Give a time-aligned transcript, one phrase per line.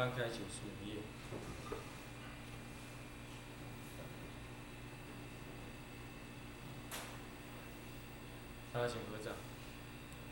[0.00, 0.94] 翻开九十五页。
[8.72, 9.34] 大家请合掌。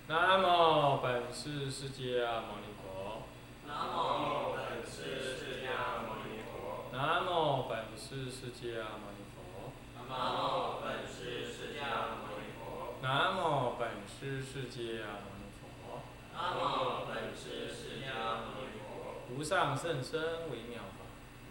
[0.07, 3.27] 南无本师释迦牟尼佛。
[3.67, 6.89] 南无本师释迦牟尼佛。
[6.91, 9.73] 南无本师释迦牟尼佛。
[10.09, 12.97] 南无本师释迦牟尼佛。
[13.03, 16.01] 南无本师释迦牟尼佛。
[16.33, 18.58] 南无本师释迦牟尼佛。
[19.31, 21.05] 无上甚深微妙法，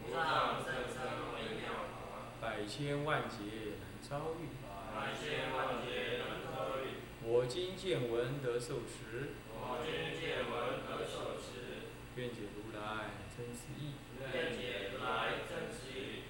[0.04, 0.98] 无上甚深
[1.36, 4.50] 微妙法，百千万劫难遭遇。
[4.94, 6.98] 百千万劫难遭遇。
[7.23, 13.94] 我今见闻得受持，我今见闻得受持，愿解如来真实义。
[14.34, 16.23] 愿解如来真实义。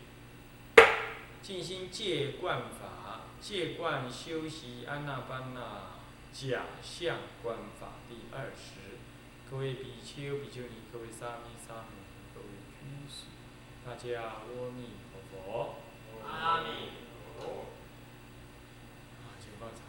[1.41, 5.95] 静心戒观法，戒观修习安那般那
[6.33, 8.96] 假相观法第二十。
[9.49, 11.95] 各位比丘、比丘尼，各位沙弥、沙弥，
[12.35, 12.47] 各位
[12.81, 13.27] 居士，
[13.85, 14.43] 大家阿
[14.75, 15.75] 弥陀佛。
[16.27, 16.89] 阿弥
[17.39, 17.65] 陀佛。
[19.23, 19.79] 啊，请放掌。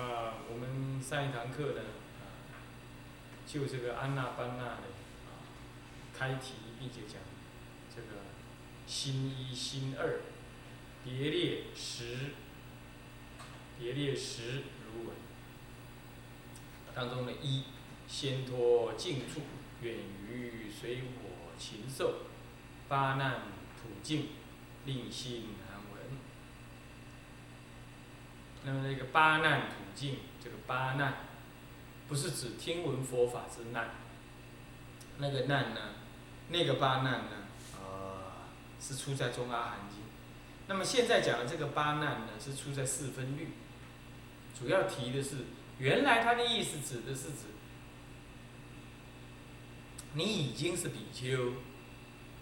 [0.00, 1.82] 啊，我们上一堂课呢，
[2.20, 2.22] 啊，
[3.44, 4.86] 就这个安那般那的
[5.26, 5.42] 啊
[6.16, 7.20] 开题，并且讲
[7.92, 8.22] 这个
[8.86, 10.20] 新一、新二，
[11.02, 12.34] 别列十，
[13.80, 15.16] 别列十如文。
[16.94, 17.64] 当中的一，
[18.08, 19.42] 先脱净处，
[19.82, 19.94] 远
[20.28, 22.26] 于水火禽兽，
[22.88, 23.42] 八难
[23.80, 24.28] 普境，
[24.84, 26.18] 令心难闻。
[28.64, 31.14] 那么那个八难普境，这个八难，
[32.08, 33.90] 不是指听闻佛法之难，
[35.18, 35.80] 那个难呢，
[36.48, 37.30] 那个八难呢，
[37.80, 38.32] 呃，
[38.80, 39.98] 是出在《中阿含经》。
[40.66, 43.48] 那么现在讲的这个八难呢，是出在《四分律》，
[44.58, 45.36] 主要提的是，
[45.80, 47.46] 原来它的意思指的是指，
[50.12, 51.54] 你已经是比丘，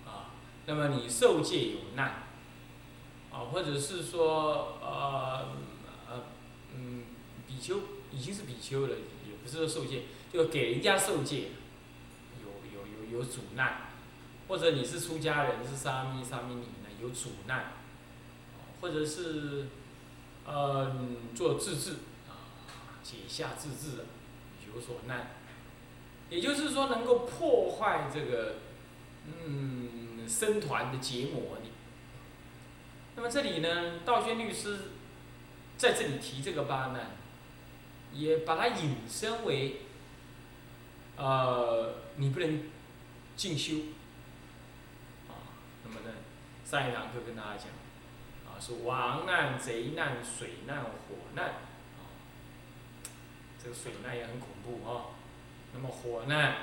[0.05, 0.35] 啊，
[0.67, 2.25] 那么你受戒有难，
[3.31, 5.53] 啊，或者是说呃
[6.11, 6.25] 呃
[6.75, 7.05] 嗯，
[7.47, 11.51] 比丘已经是比丘了，也不是说受戒，就给人家受戒，
[12.43, 13.83] 有有有有阻难，
[14.49, 17.75] 或者你是出家人是沙弥沙弥尼呢有阻难，
[18.81, 19.69] 或者是
[20.45, 20.97] 呃
[21.37, 21.93] 做自治
[23.09, 24.05] 解下自治
[24.75, 25.31] 有所难，
[26.29, 28.57] 也就是说能够破坏这个
[29.25, 31.63] 嗯僧团的结魔的。
[33.17, 34.79] 那么这里呢，道宣律师
[35.79, 37.13] 在这里提这个八难，
[38.13, 39.81] 也把它引申为，
[41.17, 42.65] 呃，你不能
[43.37, 43.77] 进修，
[45.29, 46.15] 啊，那么呢，
[46.63, 47.69] 上一堂课跟大家讲，
[48.47, 50.91] 啊，是王难、贼难、水难、火
[51.35, 51.55] 难，
[53.63, 55.17] 这个水难也很恐怖啊，
[55.75, 56.57] 那么火难，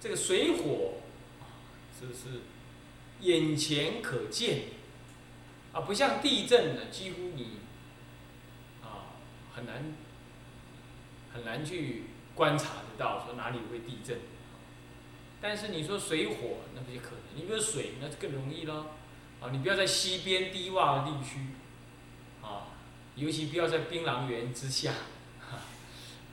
[0.00, 1.00] 这个水火，
[1.40, 1.60] 啊，
[2.00, 2.40] 这是
[3.20, 4.62] 眼前可见。
[5.70, 7.58] 啊，不像地震呢，几乎你
[8.82, 9.12] 啊
[9.54, 9.92] 很难
[11.34, 12.04] 很难去
[12.34, 14.18] 观察得到，说哪里会地震。
[15.40, 17.36] 但是你说水火，那不就可能？
[17.36, 18.86] 你比如水，那就更容易咯。
[19.40, 21.38] 啊，你不要在西边低洼的地区，
[22.42, 22.68] 啊，
[23.14, 24.92] 尤其不要在槟榔园之下，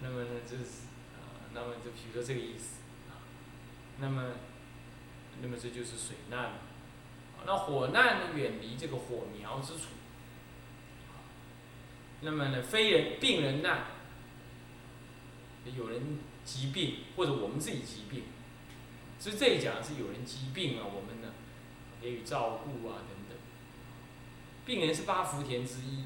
[0.02, 3.24] 那么呢，这是啊，那么就比如说这个意思，啊，
[4.00, 4.34] 那么，
[5.42, 6.54] 那么这就是水难。
[7.46, 9.90] 那火难呢，远离这个火苗之处。
[12.22, 13.86] 那么呢，非人病人难，
[15.76, 18.24] 有人疾病或者我们自己疾病，
[19.20, 21.34] 所以这一讲是有人疾病啊，我们呢
[22.02, 23.38] 给予照顾啊等等。
[24.66, 26.06] 病人是八福田之一，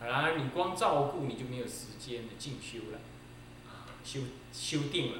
[0.00, 2.98] 然而你光照顾你就没有时间的进修了，
[4.04, 4.20] 修
[4.52, 5.18] 修定了。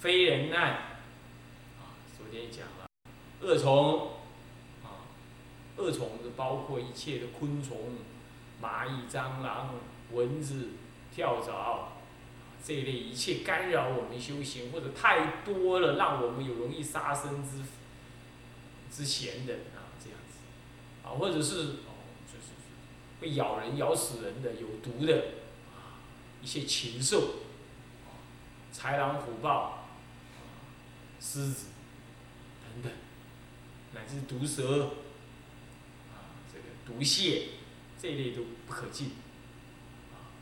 [0.00, 0.72] 非人难，
[1.78, 2.88] 啊，昨天讲了，
[3.40, 4.08] 恶虫。
[4.82, 5.06] 啊
[5.76, 7.96] 恶虫是包括一切的昆虫、
[8.62, 9.74] 蚂蚁、蟑螂、
[10.12, 10.68] 蚊子、
[11.14, 11.92] 跳蚤
[12.62, 17.62] 这一类一切干扰我们修行，或者太多了，让我们有容易杀生之
[18.94, 20.38] 之嫌的啊，这样子
[21.02, 21.96] 啊，或者是哦，
[22.26, 22.52] 就是
[23.20, 25.16] 会咬人、咬死人的、有毒的
[25.74, 25.96] 啊，
[26.42, 27.36] 一些禽兽
[28.80, 29.84] 豺狼虎豹
[31.20, 31.66] 狮子
[32.64, 32.92] 等等，
[33.92, 34.94] 乃至毒蛇。
[36.14, 37.48] 啊，这个毒蟹
[38.00, 39.12] 这一类都不可进，
[40.12, 40.32] 啊，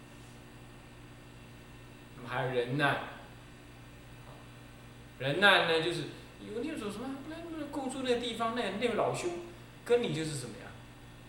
[2.16, 3.00] 那么还有人难，
[5.18, 6.02] 人难呢就是
[6.40, 9.40] 有那种什么，那那共住那个地方，那那位老兄
[9.84, 10.70] 跟你就是什么呀，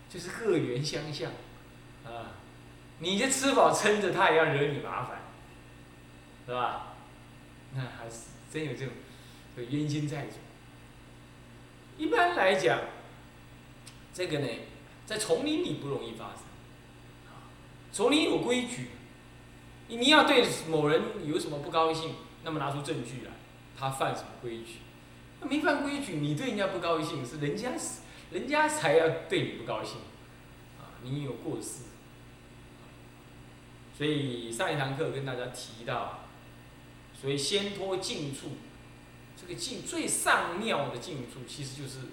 [0.08, 1.32] 就是恶缘相向，
[2.06, 2.38] 啊，
[3.00, 5.22] 你这吃饱撑着，他也要惹你麻烦，
[6.46, 6.86] 是吧？
[7.75, 8.94] 那还是真有这种
[9.56, 10.33] 这冤亲债主。
[11.98, 12.80] 一般来讲，
[14.13, 14.48] 这个呢，
[15.06, 16.44] 在丛林里不容易发生。
[17.92, 18.89] 丛林有规矩，
[19.88, 23.31] 你你要对某人有什么不高兴，那么拿出证据来，
[23.77, 24.75] 他犯什么规矩？
[25.42, 28.01] 那没犯规矩，你对人家不高兴，是人家是
[28.31, 29.98] 人家才要对你不高兴，
[30.80, 31.83] 啊，你有过失。
[33.98, 36.19] 所以上一堂课跟大家提到，
[37.19, 38.51] 所以先脱净处，
[39.39, 42.07] 这个净最上妙的净处，其实就是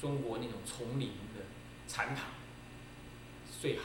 [0.00, 1.46] 中国那种丛林的
[1.88, 2.26] 禅堂，
[3.60, 3.84] 最好。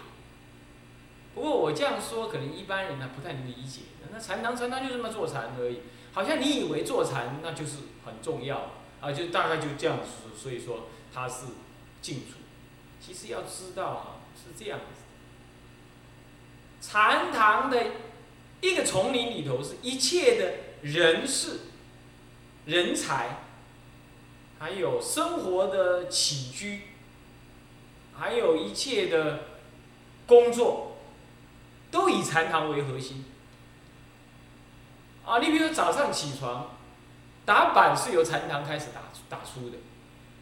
[1.34, 3.82] 不过我这样说，可能一般人呢不太能理解。
[4.12, 5.80] 那禅堂，禅堂就这么坐禅而已，
[6.12, 10.36] 好像你以为坐禅那就是很重要啊，就大概就这样子。
[10.36, 11.46] 所以说它是
[12.02, 12.40] 净处，
[13.00, 14.06] 其实要知道啊，
[14.36, 15.02] 是这样子。
[16.82, 17.86] 禅堂的
[18.62, 21.60] 一个丛林里头，是一切的人事、
[22.66, 23.38] 人才，
[24.60, 26.82] 还有生活的起居，
[28.18, 29.40] 还有一切的
[30.28, 30.98] 工作，
[31.90, 33.26] 都以禅堂为核心。
[35.26, 36.72] 啊，你比如说早上起床，
[37.46, 39.78] 打板是由禅堂开始打打出的，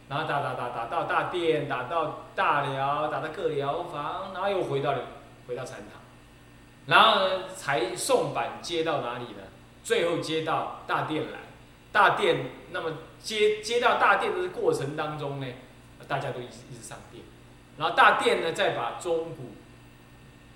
[0.08, 4.98] 然后打打打打到大殿，打到大寮，打到各寮房，然后又回到了
[5.46, 5.97] 回到禅堂。
[6.88, 9.42] 然后呢，才送板接到哪里呢？
[9.84, 11.38] 最后接到大殿来，
[11.92, 12.92] 大殿那么
[13.22, 15.46] 接接到大殿的过程当中呢，
[16.06, 17.22] 大家都一直一直上殿，
[17.76, 19.52] 然后大殿呢再把钟鼓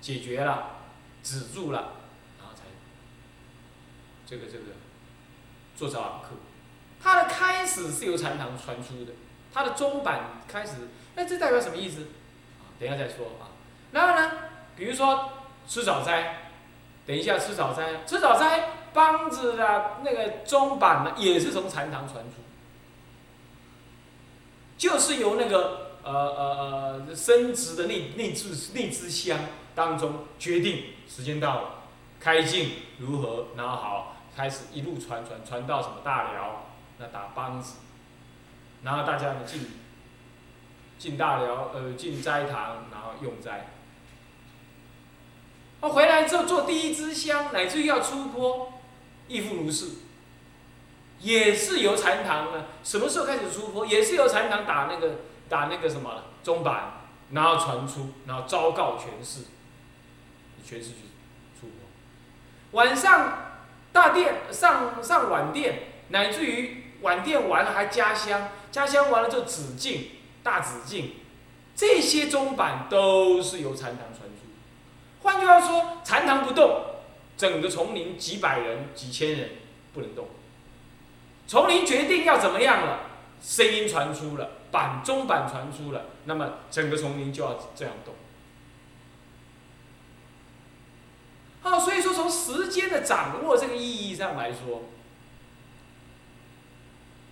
[0.01, 0.71] 解决了，
[1.21, 1.93] 止住了，
[2.39, 2.63] 然后才
[4.25, 4.65] 这个这个
[5.75, 6.29] 做早晚课。
[6.99, 9.13] 它的开始是由禅堂传出的，
[9.53, 10.73] 它的钟板开始，
[11.15, 12.07] 那这代表什么意思？
[12.79, 13.53] 等一下再说啊。
[13.91, 14.31] 然后呢，
[14.75, 15.29] 比如说。
[15.67, 16.49] 吃早斋，
[17.05, 22.35] 等一下吃早斋，吃早斋梆子的那个钟板呢，也是从禅堂传出，
[24.77, 29.39] 就是由那个呃呃呃升职的那那支那支香
[29.73, 31.69] 当中决定时间到了，
[32.19, 36.65] 开镜如何，然后好开始一路传传传到什么大寮，
[36.99, 37.77] 那打梆子，
[38.83, 39.71] 然后大家呢进
[40.99, 43.67] 进大寮呃进斋堂，然后用斋。
[45.83, 48.71] 我回来之后做第一支香，乃至于要出坡，
[49.27, 49.87] 亦复如是。
[51.19, 53.85] 也是由禅堂呢，什么时候开始出坡？
[53.85, 55.17] 也是由禅堂打那个
[55.49, 57.01] 打那个什么钟板，
[57.31, 59.41] 然后传出，然后昭告全市，
[60.65, 60.95] 全市去
[61.59, 62.79] 出坡。
[62.79, 63.57] 晚上
[63.91, 70.11] 大殿上上晚殿，乃至于晚殿完了还加香，加香完了就紫禁
[70.43, 71.15] 大紫禁，
[71.75, 74.22] 这些钟板都是由禅堂传。
[75.23, 76.83] 换句话说，禅堂不动，
[77.35, 79.49] 整个丛林几百人、几千人
[79.93, 80.27] 不能动。
[81.47, 82.99] 丛林决定要怎么样了，
[83.41, 88.13] 声音传出了，板中板传出了，那么整个丛林就要这样动。
[91.61, 94.83] 好，所以说从时间的掌握这个意义上来说，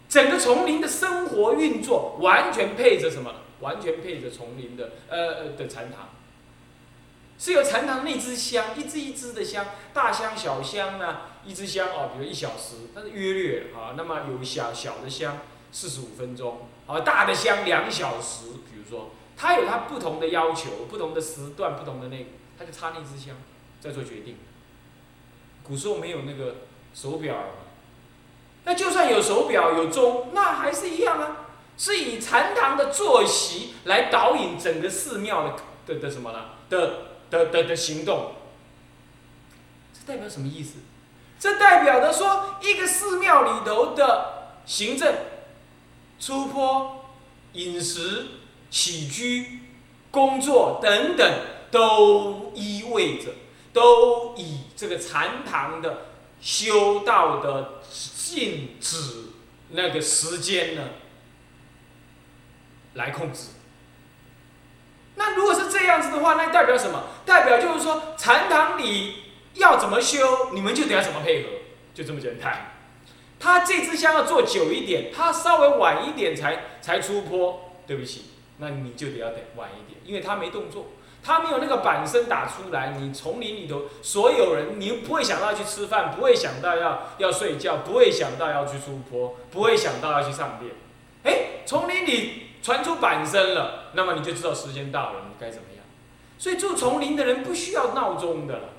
[0.07, 3.35] 整个丛林的生活运作完全配着什么？
[3.59, 6.09] 完全配着丛林的呃的禅堂。
[7.41, 13.97] 是有禅堂那支香，一支一支的香，大香小香呢，一支香哦，比如一小时，它是约略啊。
[13.97, 15.39] 那么有小小的香，
[15.71, 18.45] 四十五分钟，啊，大的香两小时。
[18.71, 22.25] 比如说，它有它不同的要求，不同的时段，不同的那个，
[22.59, 23.35] 它就插那支香，
[23.79, 24.37] 再做决定。
[25.63, 26.57] 古时候没有那个
[26.93, 27.35] 手表，
[28.65, 31.37] 那就算有手表有钟，那还是一样啊，
[31.75, 35.55] 是以禅堂的坐席来导引整个寺庙的
[35.87, 36.39] 的的什么呢？
[36.69, 37.07] 的。
[37.31, 38.33] 的的的行动，
[39.91, 40.73] 这代表什么意思？
[41.39, 45.15] 这代表的说，一个寺庙里头的行政、
[46.19, 47.05] 出坡、
[47.53, 48.27] 饮食、
[48.69, 49.61] 起居、
[50.11, 51.39] 工作等等，
[51.71, 53.31] 都意味着，
[53.73, 56.05] 都以这个禅堂的
[56.39, 57.81] 修道的
[58.15, 59.29] 禁止
[59.69, 60.81] 那个时间呢
[62.93, 63.47] 来控制。
[65.15, 67.03] 那如果是这样子的话，那代表什么？
[67.25, 69.15] 代表就是说，禅堂里
[69.55, 71.49] 要怎么修，你们就得要怎么配合，
[71.93, 72.71] 就这么简单。
[73.39, 78.25] 他这支香要做久一点，他稍微晚一点才才出坡，对不起，
[78.57, 80.91] 那你就得要等晚一点，因为他没动作，
[81.21, 90.71] 他没有那个板声打出来，你丛林里头所有人，你不会想到去吃饭，不会想到要要睡觉，不会想到要去出坡，不会想到要去上殿。
[91.23, 92.50] 哎，丛林里。
[92.61, 95.83] 传出板声了，那么你就知道时间到了，你该怎么样。
[96.37, 98.69] 所以住丛林的人不需要闹钟的了，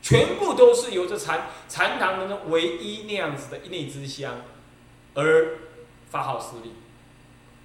[0.00, 4.34] 全部都是由这禅禅堂的那唯一那样子的一支香
[5.14, 5.58] 而
[6.10, 6.72] 发号施令。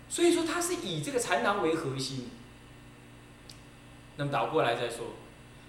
[0.10, 2.30] 所以说，它是以这个禅堂为核心。
[4.16, 5.08] 那么倒过来再说，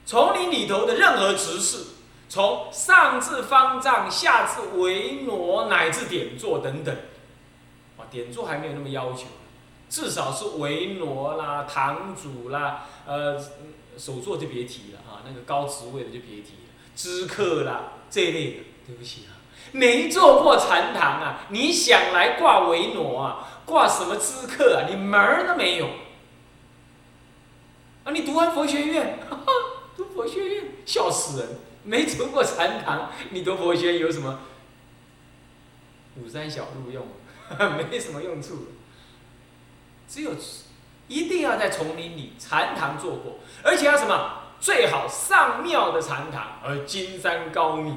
[0.06, 1.84] 丛林里头的任何执事，
[2.28, 6.96] 从上至方丈，下至维挪，乃至点座等等，
[7.96, 9.26] 啊，点座还没有那么要求，
[9.88, 13.38] 至少是维罗啦、堂主啦，呃，
[13.96, 19.36] 首座就别提了啊，那个高职位的就别提了，知客啦这一类的，对不起啊，
[19.72, 25.86] 没做过禅堂啊，你想来挂维罗啊，挂什么知客啊，你门儿都没有。
[28.04, 29.52] 啊，你读完佛学院，哈 哈
[29.96, 31.48] 读佛学院，笑死人！
[31.84, 34.40] 没读过禅堂，你读佛学院有什么？
[36.16, 37.06] 五山小路用，
[37.90, 38.68] 没什么用处。
[40.08, 40.32] 只有
[41.06, 44.38] 一定要在丛林里禅堂做过，而且要什么？
[44.60, 47.94] 最好上庙的禅堂，而金山高密，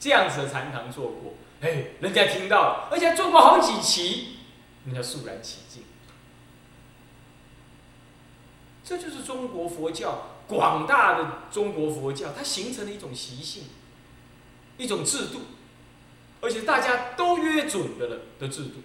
[0.00, 1.34] 这样子的禅堂做过。
[1.60, 4.38] 哎，人家听到了，而且做过好几期，
[4.86, 5.82] 人家肃然起敬。
[8.82, 13.64] 这就是中国佛教广大的中国佛教，它形成了一种习性，
[14.78, 15.40] 一种制度，
[16.40, 18.76] 而且大家都约准的了的制度。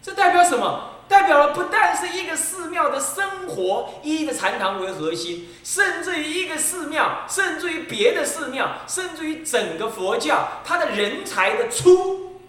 [0.00, 0.99] 这代表什么？
[1.10, 12.40] 代表了不但是一个寺庙的生活以一个禅堂为核心，甚至于一个寺庙，甚至于别的寺庙，甚至于整个佛教，它的人才的出，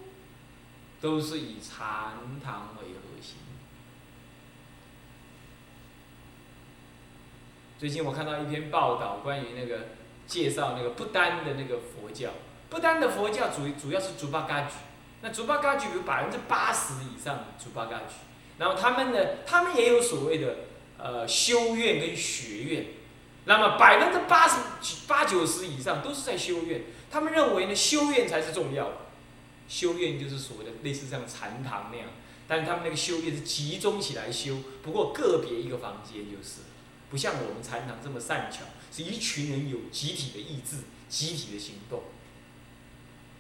[1.02, 2.14] 都是以禅
[2.46, 3.38] 堂为核心。
[7.80, 9.88] 最近我看到一篇报道，关于那个
[10.28, 12.30] 介绍那个不丹的那个佛教，
[12.70, 14.76] 不丹的佛教主主要是竹巴嘎举，
[15.22, 18.14] 那竹巴嘎举有百分之八十以上的竹巴嘎举，
[18.58, 20.56] 然后他们呢，他们也有所谓的
[20.98, 22.86] 呃修院跟学院，
[23.46, 24.56] 那么百分之八十
[25.08, 28.98] 八九十以上都是在修院，他们认为呢修院才是重要的，
[29.68, 32.08] 修院就是所谓的类似像禅堂那样，
[32.48, 36.62] 但是他们那个修院是集中起来修，不过个别一个房间就是。
[37.10, 40.78] 不像我们禅堂这么善巧，是一群人有集体的意志、
[41.10, 42.04] 集体的行动。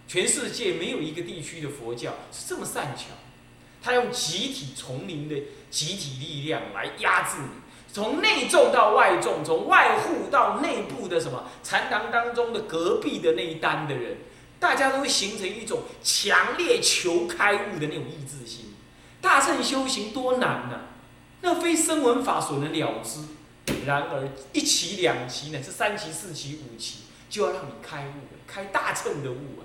[0.09, 3.11] 全世界没有一个地区的佛教是这么善巧，
[3.81, 5.35] 他用集体丛林的
[5.69, 7.49] 集体力量来压制你，
[7.91, 14.17] 从内众到外众，从外户到内部的什么禅堂当中的隔壁的那一单的人，
[14.59, 18.75] 大家都会形成一种强烈求开悟的那种意志心。
[19.19, 20.81] 大乘修行多难呐，
[21.41, 23.19] 那非声闻法所能了之。
[23.85, 25.61] 然而，一期、两期呢？
[25.61, 29.63] 是三期、四期、五期，就要让你开悟，开大乘的悟啊！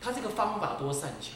[0.00, 1.30] 他这个方法多善巧，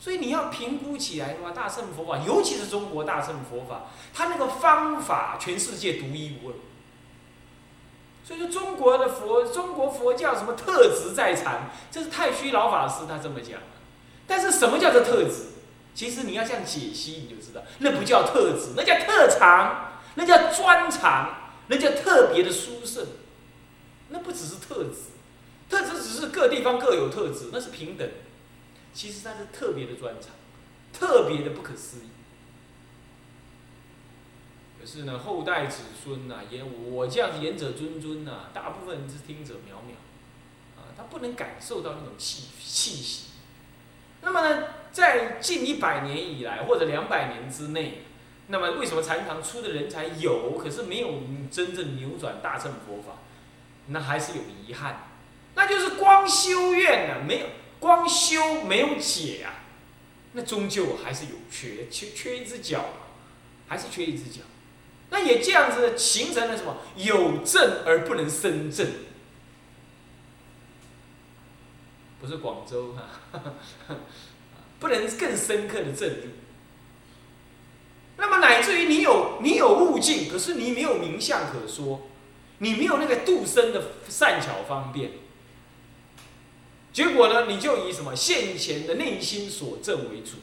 [0.00, 3.82] 所以你要评估起来的话，大乘佛法，尤其是中国大乘佛法，
[4.14, 6.54] 它那个方法全世界独一无二。
[8.24, 13.60] 所以说，中国的佛，中国佛教什么特质在禅，这是太虚老法师他这么讲。
[14.26, 15.46] 但是什么叫做特质？
[15.94, 23.04] 其实你要这样解析，你就知道，那不叫特质，那叫特长，那叫专长，那叫特别的殊胜。
[24.08, 25.10] 那不只是特质，
[25.68, 28.08] 特质只是各地方各有特质，那是平等。
[28.92, 30.30] 其实他是特别的专长，
[30.92, 32.08] 特别的不可思议。
[34.80, 39.94] 可是呢，后代子孙呐，言我这样子言者谆谆呐，大部分是听者渺渺，
[40.80, 43.30] 啊，他不能感受到那种气气息。
[44.22, 44.64] 那么呢？
[44.92, 48.02] 在近一百年以来，或者两百年之内，
[48.48, 53.18] 那么为什么禅堂出的人才有，可是没有真正扭转大乘佛法？
[53.86, 55.10] 那还是有遗憾，
[55.54, 57.46] 那就是光修院呢，没有
[57.80, 59.64] 光修没有解啊，
[60.34, 62.90] 那终究还是有缺，缺缺一只脚，
[63.66, 64.42] 还是缺一只脚。
[65.10, 66.76] 那也这样子形成了什么？
[66.94, 68.86] 有正而不能生正，
[72.20, 73.08] 不是广州哈。
[74.80, 76.30] 不能更深刻的证入，
[78.16, 82.08] 那么乃至于你有你有悟境，可是你没有名相可说，
[82.60, 85.10] 你没有那个度生的善巧方便，
[86.92, 90.38] 结果呢，你就以什么现前的内心所证为主，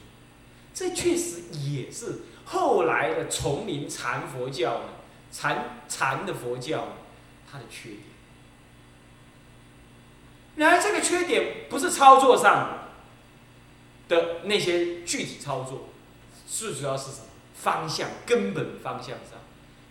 [0.74, 4.88] 这确实也是后来的丛林禅佛教呢
[5.30, 6.92] 禅禅的佛教呢
[7.50, 8.00] 它的缺点。
[10.56, 12.70] 然而这个缺点不是操作上
[14.08, 14.36] 的。
[14.44, 15.90] 那些具体操作，
[16.48, 17.24] 最主要是什么
[17.54, 18.08] 方向？
[18.24, 19.38] 根本方向上，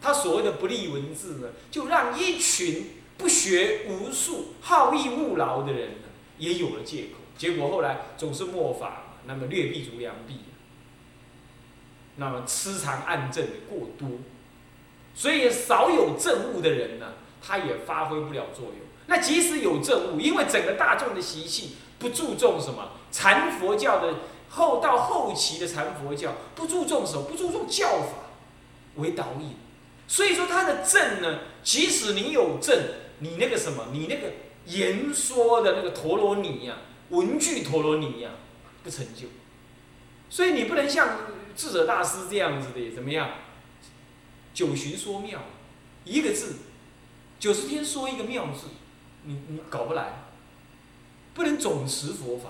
[0.02, 5.98] 他所谓的不立文字呢，就让一群不学无术、好逸恶劳的人，
[6.38, 7.20] 也有了借口。
[7.38, 10.39] 结果后来总是末法，那么劣币逐良币，
[12.15, 14.10] 那么痴长暗证的过多，
[15.13, 18.75] 所以少有正悟的人呢，他也发挥不了作用。
[19.06, 24.15] 那即使有证悟，因为整个大众的习性不注重什么禅佛教的
[24.50, 28.13] 后到后期的禅佛教不注重什么，不注重教法
[28.96, 29.56] 为导引，
[30.08, 32.75] 所以说他的正呢，即使你有正，
[33.20, 34.34] 你那个什么，你那个
[34.67, 36.75] 言说的那个陀罗尼呀，
[37.09, 38.29] 文具陀罗尼呀，
[38.83, 39.27] 不成就。
[40.29, 41.17] 所以你不能像
[41.55, 43.29] 智者大师这样子的，怎么样？
[44.53, 45.39] 九旬说妙，
[46.03, 46.57] 一个字，
[47.39, 48.67] 九十天说一个妙字。
[49.24, 50.24] 你你搞不来，
[51.33, 52.50] 不能总持佛法，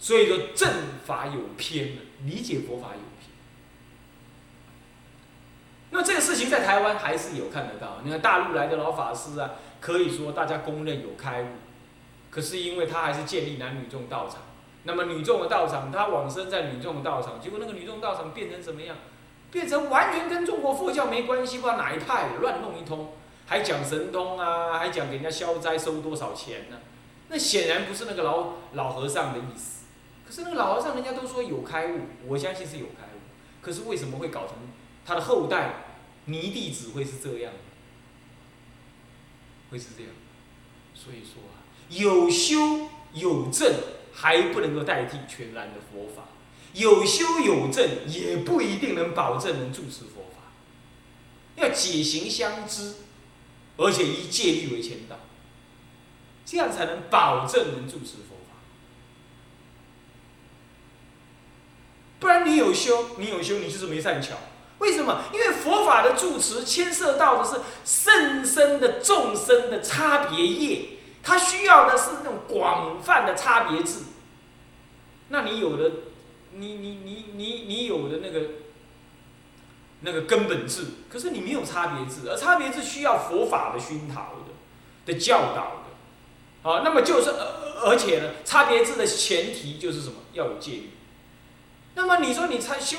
[0.00, 0.68] 所以说正
[1.06, 3.30] 法有偏理解佛法有偏。
[5.90, 9.52] 那这个事情在台湾还是有看得到，你看大陆来的老法师啊，
[9.86, 11.46] 可以说大家公认有开悟，
[12.28, 14.38] 可是因为他还是建立男女众道场，
[14.82, 18.96] 那么女众的道场，他往生在女众的道场，结果那个女众道场变成什么样？
[19.52, 23.12] 变成完全跟中国佛教没关系，不知道哪一派乱弄一通。
[23.46, 26.78] 还讲神通啊，还讲给人家消灾收多少钱呢？
[27.28, 29.84] 那显然不是那个老老和尚的意思。
[30.26, 33.20] 可是那个老和尚人家都说有开悟，我相信是有开悟。
[33.62, 34.56] 可是为什么会搞成
[35.04, 35.74] 他的后代
[36.24, 37.52] 泥弟子会是这样？
[39.76, 40.10] 会是这样？
[40.94, 43.74] 所以说啊，有修有证
[44.12, 46.28] 还不能够代替全然的佛法，
[46.72, 50.52] 有修有证也不一定能保证能住持佛法，
[51.56, 52.94] 要解行相知。
[53.78, 55.18] 而且以戒律为前导，
[56.46, 58.56] 这样才能保证能住持佛法。
[62.18, 64.38] 不然你有修，你有修，你就是没善巧。
[64.78, 65.24] 为什么？
[65.32, 74.00] 因为佛法的住持牵涉到的是甚深的众生的差别业，它需要的是那种广泛的差别智。
[75.28, 75.90] 那你有的，
[76.52, 78.40] 你你你你你有的那个。
[80.02, 85.82] 那个根本智，可是你没有差别智，而差别智需要佛法的熏陶的、的教导
[86.62, 90.16] 的，啊，那么就是而而且呢，差别智的前提就是什么？
[90.34, 90.90] 要有戒律。
[91.94, 92.98] 那么你说你才修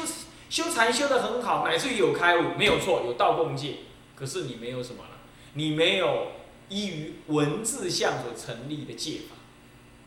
[0.49, 3.75] 修禅修的很好，乃至于有开悟，没有错，有道共戒，
[4.15, 5.09] 可是你没有什么了？
[5.53, 6.31] 你没有
[6.69, 9.35] 依于文字相所成立的戒法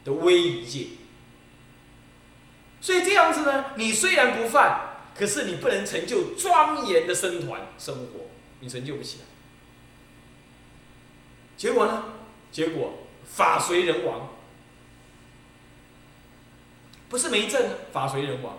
[0.05, 0.87] 的威仪戒。
[2.81, 4.87] 所以这样子呢，你虽然不犯。
[5.13, 9.25] 可是你不能成就庄严的僧团生活，你成就不起来。
[11.59, 12.05] 结果呢？
[12.51, 14.31] 结果法随人亡，
[17.11, 18.57] 不是没证，法随人亡。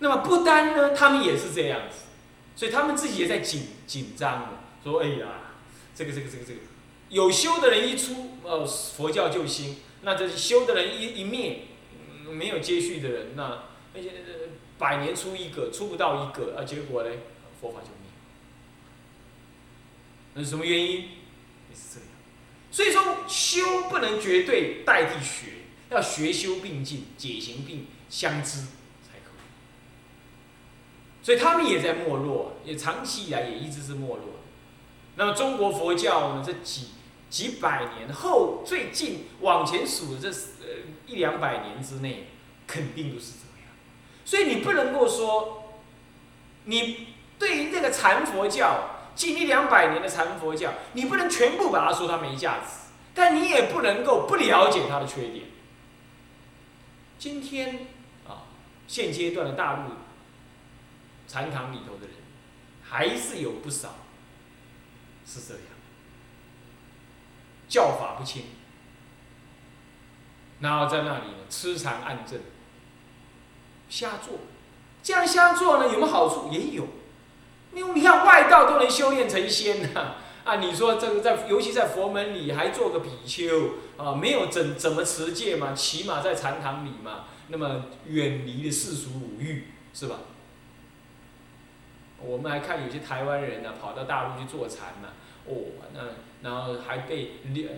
[0.00, 2.06] 那么不单呢，他们也是这样子，
[2.56, 5.26] 所以他们自己也在紧紧张说：“哎呀，
[5.94, 6.60] 这个这个这个这个，
[7.08, 11.68] 有修的人一出，呃，佛教就兴；那这修的人一一灭，
[12.28, 13.62] 没有接续的人，那
[13.94, 14.10] 那些。”
[14.80, 17.10] 百年出一个，出不到一个，啊，结果呢，
[17.60, 18.10] 佛法就灭。
[20.32, 20.92] 那是什么原因？
[21.68, 22.08] 也是这样。
[22.70, 25.50] 所以说，修不能绝对代替学，
[25.90, 28.62] 要学修并进，解行并相知。
[31.22, 34.24] 所以他们也在没落，也长期以来也一直是没落。
[35.16, 36.42] 那么中国佛教呢？
[36.44, 36.88] 这几
[37.28, 40.66] 几百年后，最近往前数的这呃
[41.06, 42.28] 一两百年之内，
[42.66, 43.32] 肯定都是。
[44.24, 45.72] 所以你不能够说，
[46.64, 55.46] 你对于这个禅佛教近一两百年的禅佛教，你不能全部把它说它没价值，但你也不能够不了解它的缺点。
[57.18, 57.88] 今天
[58.28, 58.46] 啊，
[58.86, 59.94] 现阶段的大陆
[61.30, 62.16] 禅堂里头的人，
[62.82, 63.90] 还是有不少
[65.24, 65.62] 是这样，
[67.68, 68.46] 教法不清，
[70.58, 72.40] 然后在那里呢痴禅暗正。
[73.88, 74.40] 瞎做，
[75.04, 76.48] 这样瞎做呢有没有好处？
[76.50, 76.88] 也有，
[77.72, 90.16] 因为你看外道都能修炼成仙呐， 啊，你说这个在，尤其在佛门里还做个比丘啊，没有怎怎么持戒嘛，起码在禅堂里嘛，那么远离了世俗五欲，是吧？
[92.22, 95.08] 我们还看有些台湾人呢，跑到大陆去做禅呢，
[95.46, 95.54] 哦，
[95.94, 97.70] 那然后还被呃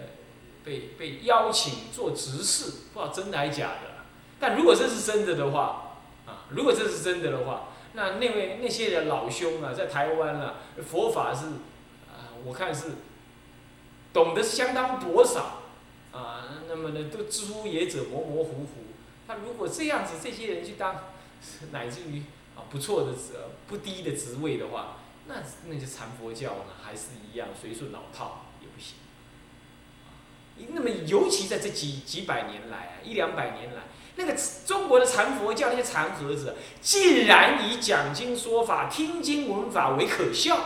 [0.64, 4.04] 被被邀请做执事，不知道真的还是假的。
[4.38, 11.46] 但如果这是真的的话，啊，如果这是真的的话，那那位那些的老兄啊，在台湾啊，佛法是
[12.10, 12.92] 啊，我看是
[14.12, 15.62] 懂得相当薄少
[16.12, 18.66] 啊，那么呢，都知乎也者模模糊糊。
[19.26, 20.96] 他如果这样子，这些人去当，
[21.70, 22.22] 乃至于
[22.56, 23.34] 啊不错的职
[23.66, 25.36] 不低的职位的话，那
[25.66, 28.96] 那就禅佛教呢，还是一样随顺老套也不行。
[30.74, 33.82] 那么尤其在这几几百年来啊，一两百年来。
[34.14, 34.36] 那个
[34.66, 40.58] 中国的禅佛教那些禅和子，竟然以讲经说法、听经闻法为可笑，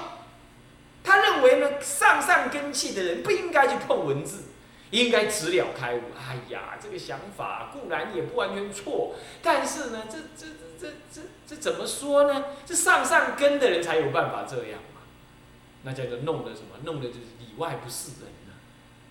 [1.04, 4.45] 他认为呢，上上根器的人不应该去碰文字，
[4.90, 6.00] 应该直了开悟。
[6.16, 12.44] 哎呀，这个想法固然也不完全错，但是呢，这这这这这这怎么说呢？
[12.64, 15.00] 这上上根的人才有办法这样嘛？
[15.82, 16.78] 那叫做弄的什么？
[16.84, 18.54] 弄的就是里外不是人呢。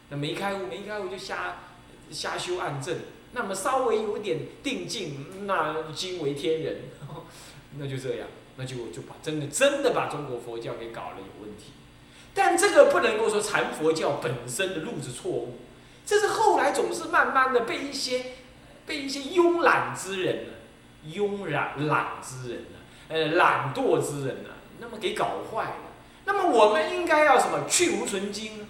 [0.09, 1.57] 那没开悟，没开悟就瞎
[2.11, 2.97] 瞎修暗证。
[3.31, 6.83] 那么稍微有点定境，那惊为天人，
[7.77, 11.73] 那就这样，那就就把真的真的把中国佛教给搞了有问题。
[12.36, 15.58] 但这个不能够说禅佛教本身的路子错误，
[16.06, 18.34] 这是后来总是慢慢的被一些
[18.86, 20.52] 被一些慵懒之人呢，
[21.10, 24.50] 慵懒懒之人呢，呃懒惰之人呢，
[24.82, 25.76] 那么给搞坏了。
[26.26, 28.67] 那么我们应该要什么去无存精，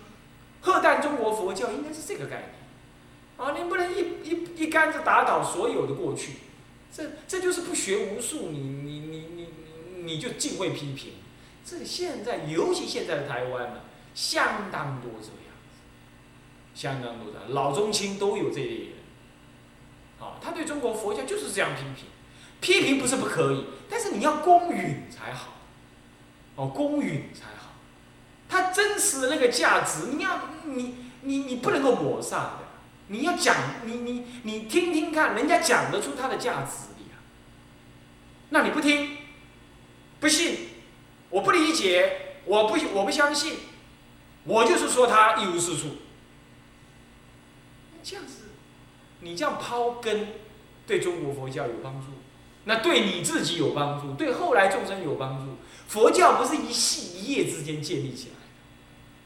[0.62, 2.52] 贺诞中国佛教应该是这个概念。
[3.38, 6.34] 啊，你不能一一一竿子打倒所有的过去，
[6.94, 9.48] 这这就是不学无术，你你你你
[10.04, 11.14] 你就尽会批评。
[11.66, 13.82] 这现在尤其现在的台湾呢，
[14.14, 15.82] 相当多这样子，
[16.76, 18.90] 相当多的老中青都有这类人。
[20.20, 22.06] 啊，他对中国佛教就是这样批评，
[22.62, 25.54] 批评不是不可以，但是你要公允才好。
[26.56, 27.74] 哦，公允才好，
[28.48, 32.60] 他真实的那个价值，你要你你你不能够抹煞的。
[33.08, 37.18] 你要讲，你你你听听看，人家讲得出它的价值的呀。
[38.50, 39.18] 那你不听，
[40.20, 40.65] 不信，
[41.36, 43.56] 我不理解，我不我不相信，
[44.46, 45.98] 我就是说他一无是处。
[48.02, 48.44] 这样子，
[49.20, 50.30] 你这样抛根，
[50.88, 52.08] 对中国佛教有帮助，
[52.64, 55.58] 那对你自己有帮助，对后来众生有帮助。
[55.90, 58.42] 佛教不是一系一夜之间建立起来的。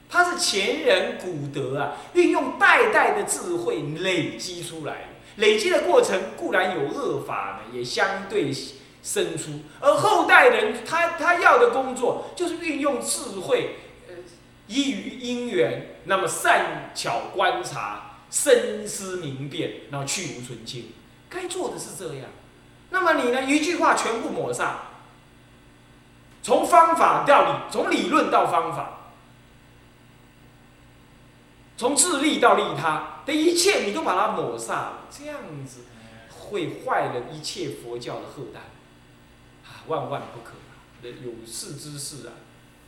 [0.10, 8.52] 它是前人古德啊，运用代代的智慧累积出来的，累积的过程固然有恶法呢，也相对
[9.02, 9.62] 生出。
[9.80, 13.76] 而后代人他他要的工作就是运用智慧，
[14.08, 14.16] 呃，
[14.68, 20.92] 依于因缘，那么善巧观察，深思明辨，然后去无存精。
[21.30, 22.26] 该做的是这样。
[22.90, 23.44] 那么你呢？
[23.44, 24.80] 一句话全部抹上，
[26.42, 28.96] 从方法到理，从理论到方法。
[31.78, 35.86] 从自利到利他的一切，你都把它抹煞了，这样子
[36.30, 38.60] 会坏了一切佛教的后代，
[39.90, 40.54] 万万不可！
[41.04, 42.34] 有识之士啊，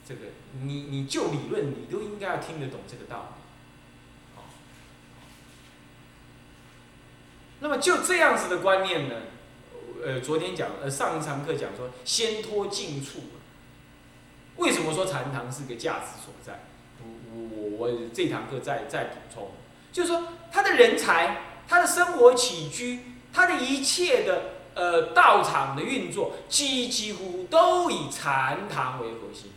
[0.07, 0.21] 这个
[0.63, 4.43] 你你就理论，你都应该要听得懂这个道理。
[7.59, 9.15] 那么就这样子的观念呢，
[10.03, 13.21] 呃，昨天讲，呃，上一堂课讲说，先脱近处。
[14.57, 16.65] 为什么说禅堂是个价值所在？
[17.03, 19.51] 我我我这堂课再再补充，
[19.91, 22.99] 就是说他的人才、他的生活起居、
[23.31, 29.51] 他的一切的呃道场的运作，几几乎都以禅堂为核心。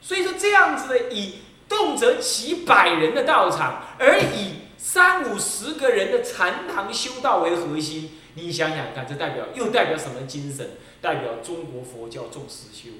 [0.00, 10.72] 所以说这样子的以动辄几百人的道场，而以三五十个人的禅堂修道为核心，你想想看，这代表又代表什么精神？
[11.00, 12.90] 代表中国佛教重实修。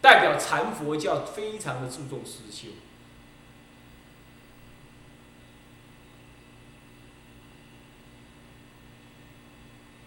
[0.00, 2.68] 代表禅佛教非常的注重实修。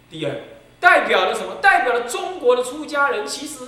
[0.09, 0.41] 第二，
[0.79, 1.55] 代表了什么？
[1.61, 3.67] 代表了中国的出家人其实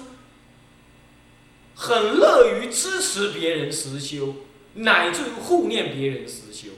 [1.76, 4.36] 很乐于支持别人实修，
[4.76, 6.70] 乃至于护念别人实修，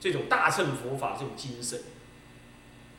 [0.00, 1.80] 这种大乘佛法这种精神。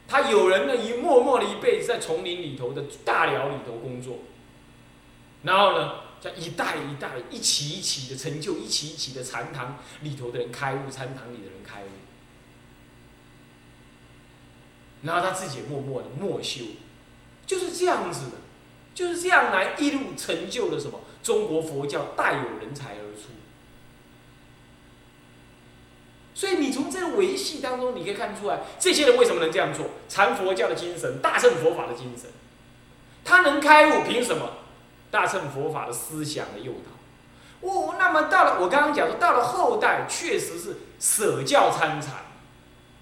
[0.07, 4.19] 他有人呢，一默默的一辈子在丛林里头的大寮里头工作。
[5.43, 11.87] 然后呢，叫一代一代、一起一起的成就，一起一起的禅堂里头的人开悟，禅堂里的人开悟。
[15.03, 16.65] 然后他自己也默默的默修，
[17.45, 18.37] 就是这样子的，
[18.93, 20.99] 就是这样来一路成就了什么？
[21.21, 23.29] 中国佛教大有人才而出。
[26.33, 29.87] 所以你从这个维系当中，你可以看出来，这些人为什么能这样做？
[30.07, 32.29] 禅佛教的精神，大乘佛法的精神，
[33.25, 34.51] 他能开悟，凭什么？
[35.11, 42.25] 大乘佛法的思想的诱导，哦，那么到了我刚刚讲说，到了后代确实是舍教参禅，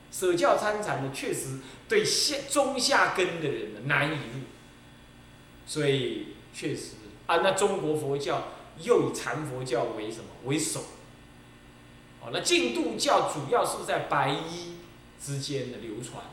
[0.10, 4.42] 舍教参禅呢，确实对下中下根的人呢难以入，
[5.66, 6.92] 所以确实
[7.26, 8.50] 啊，那中国佛教
[8.82, 10.82] 又以禅佛教为什么为首？
[12.22, 14.78] 哦，那净土教主要是在白衣
[15.22, 16.24] 之间的流传，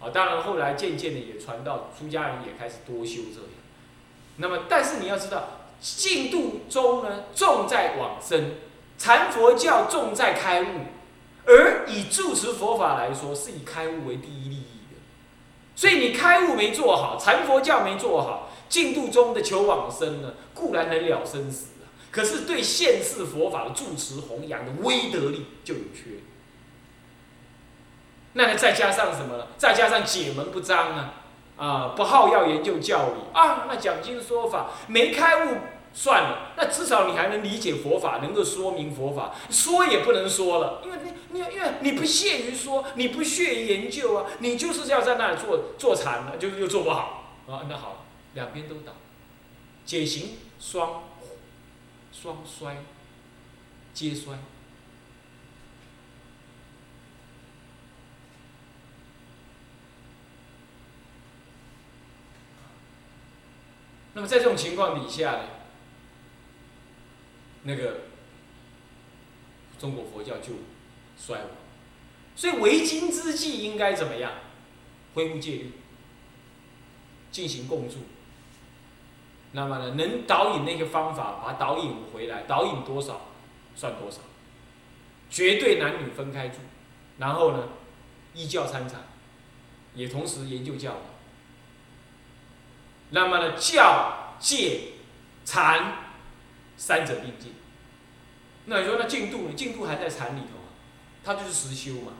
[0.00, 3.50] 啊，当然后来渐渐的也传到出家人也开始多修这样。
[4.38, 8.54] 那么，但是你要知道，净土中呢重在往生，
[8.96, 10.86] 禅佛教重在开悟，
[11.46, 14.57] 而以住持佛法来说，是以开悟为第一。
[15.78, 26.18] 所以你开悟没做好，禅佛教没做好，净土中的求往生呢，固然能了生死啊，可是对现世佛法的住持弘扬的威德力就有缺。
[28.32, 29.46] 那再加上什么？
[29.56, 31.14] 再加上解门不张啊，
[31.56, 35.58] 啊，不好要研究教理啊，那讲经说法没开悟
[36.00, 48.92] 算了，那至少你还能理解佛法，能够说明佛法，说也不能说了，因为你你因为你不屑于说，你不屑于研究啊，你就是要在那里做做禅了，就是又做不好啊，那好，两边都倒，
[49.84, 51.02] 解行双
[52.12, 52.76] 双衰，
[53.92, 54.38] 皆衰。
[64.14, 65.40] 那么在这种情况底下呢，
[67.68, 68.00] 那个
[69.78, 70.54] 中国佛教就
[71.18, 71.48] 衰亡。
[72.34, 74.32] 所以为今之计应该怎么样？
[75.14, 75.72] 恢复戒律，
[77.30, 77.96] 进行共住。
[79.52, 83.28] 那么呢，能导引那个方法，把导引回来，导引多少
[83.74, 84.20] 算多少，
[85.28, 86.58] 绝对男女分开住。
[87.18, 87.68] 然后呢，
[88.34, 89.00] 依教参禅，
[89.94, 90.98] 也同时研究教理。
[93.10, 94.92] 那么呢，教、戒、
[95.44, 96.07] 禅
[96.78, 97.52] 三者并进。
[98.64, 99.54] 那你说那进度呢？
[99.54, 100.72] 进度还在禅里头啊，
[101.22, 102.12] 它就是实修嘛。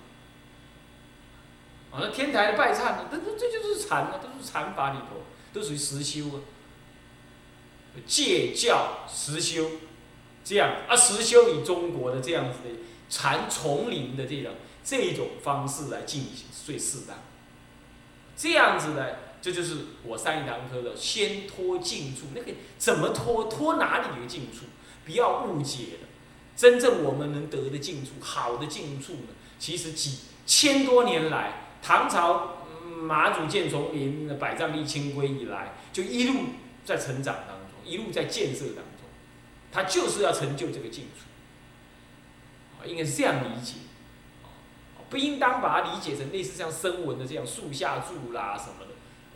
[1.91, 3.09] 啊，那天台的拜忏呢？
[3.11, 5.23] 这这这就是禅啊，都是禅法里头，
[5.55, 6.41] 都属于实修啊。
[8.07, 9.71] 戒教实修，
[10.45, 12.75] 这样啊，实修以中国的这样子的
[13.09, 14.53] 禅丛林的这种
[14.85, 17.17] 这种方式来进行最适当。
[18.37, 19.28] 这样子的。
[19.41, 23.45] 这就是我上一堂课的先脱净处，那个怎么脱？
[23.45, 24.67] 脱哪里的净处？
[25.05, 26.09] 不要误解了。
[26.57, 29.29] 真正我们能得的净处，好的净处呢？
[29.59, 32.65] 其实几千多年来，唐朝
[33.01, 36.41] 马祖建丛林、百丈立清规以来，就一路
[36.85, 39.09] 在成长当中，一路在建设当中，
[39.71, 41.27] 他就是要成就这个净处。
[42.81, 43.75] 啊，应该是这样理解。
[45.11, 48.88] 不应当把它理解成类似像声闻的这样树下住啦什么。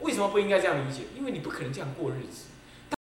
[0.03, 1.03] 为什么不应该这样理解？
[1.17, 2.52] 因为你不可能这样过日子。